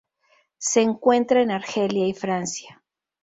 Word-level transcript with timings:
Se 0.57 0.81
encuentra 0.81 1.43
en 1.43 1.51
Argelia 1.51 2.07
y 2.07 2.13
Francia. 2.15 2.81